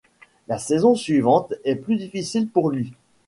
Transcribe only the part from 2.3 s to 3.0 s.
pour lui.